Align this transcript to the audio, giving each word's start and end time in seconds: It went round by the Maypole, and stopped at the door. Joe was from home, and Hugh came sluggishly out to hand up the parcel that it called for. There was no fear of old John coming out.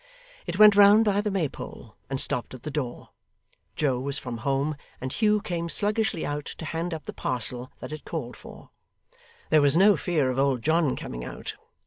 It 0.47 0.57
went 0.57 0.75
round 0.75 1.05
by 1.05 1.21
the 1.21 1.29
Maypole, 1.29 1.95
and 2.09 2.19
stopped 2.19 2.55
at 2.55 2.63
the 2.63 2.71
door. 2.71 3.09
Joe 3.75 3.99
was 3.99 4.17
from 4.17 4.37
home, 4.37 4.75
and 4.99 5.13
Hugh 5.13 5.41
came 5.41 5.69
sluggishly 5.69 6.25
out 6.25 6.45
to 6.57 6.65
hand 6.65 6.91
up 6.91 7.05
the 7.05 7.13
parcel 7.13 7.71
that 7.81 7.91
it 7.91 8.03
called 8.03 8.35
for. 8.35 8.71
There 9.51 9.61
was 9.61 9.77
no 9.77 9.95
fear 9.95 10.31
of 10.31 10.39
old 10.39 10.63
John 10.63 10.95
coming 10.95 11.23
out. 11.23 11.53